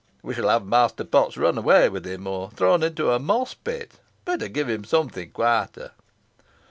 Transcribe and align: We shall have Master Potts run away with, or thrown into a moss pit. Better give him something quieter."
We 0.23 0.33
shall 0.33 0.49
have 0.49 0.65
Master 0.65 1.03
Potts 1.03 1.37
run 1.37 1.59
away 1.59 1.87
with, 1.87 2.07
or 2.25 2.49
thrown 2.49 2.81
into 2.81 3.11
a 3.11 3.19
moss 3.19 3.53
pit. 3.53 3.99
Better 4.25 4.47
give 4.47 4.67
him 4.67 4.83
something 4.83 5.29
quieter." 5.29 5.91